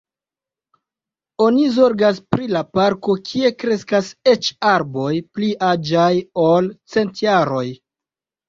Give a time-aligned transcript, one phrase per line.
[1.47, 6.11] Oni zorgas pri la parko, kie kreskas eĉ arboj pli aĝaj,
[6.47, 7.65] ol cent jaroj.